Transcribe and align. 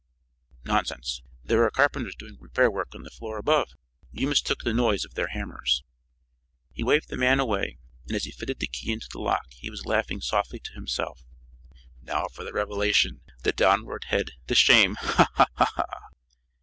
"Nonsense. 0.65 1.21
There 1.43 1.63
are 1.63 1.69
carpenters 1.69 2.15
doing 2.15 2.35
repair 2.39 2.71
work 2.71 2.95
on 2.95 3.03
the 3.03 3.11
floor 3.11 3.37
above. 3.37 3.69
You 4.11 4.25
mistook 4.27 4.63
the 4.63 4.73
noise 4.73 5.05
of 5.05 5.13
their 5.13 5.27
hammers." 5.27 5.83
He 6.73 6.83
waved 6.83 7.09
the 7.09 7.17
man 7.17 7.39
away, 7.39 7.77
and 8.07 8.15
as 8.15 8.23
he 8.23 8.31
fitted 8.31 8.57
the 8.57 8.65
key 8.65 8.91
into 8.91 9.05
the 9.11 9.19
lock 9.21 9.51
he 9.53 9.69
was 9.69 9.85
laughing 9.85 10.19
softly 10.19 10.57
to 10.57 10.73
himself: 10.73 11.23
"Now 12.01 12.25
for 12.29 12.43
the 12.43 12.51
revelation, 12.51 13.21
the 13.43 13.53
downward 13.53 14.05
head, 14.05 14.31
the 14.47 14.55
shame. 14.55 14.95
Ha! 14.95 15.27
Ha! 15.35 15.45
Ha!" 15.55 15.85